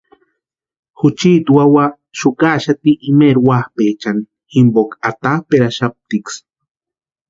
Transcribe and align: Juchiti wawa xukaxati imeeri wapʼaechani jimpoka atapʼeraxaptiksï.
Juchiti 0.99 1.49
wawa 1.57 1.83
xukaxati 2.19 2.91
imeeri 3.09 3.41
wapʼaechani 3.47 4.23
jimpoka 4.51 4.95
atapʼeraxaptiksï. 5.09 6.39